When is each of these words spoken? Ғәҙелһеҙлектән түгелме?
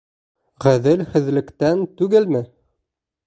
Ғәҙелһеҙлектән 0.65 1.83
түгелме? 2.01 2.43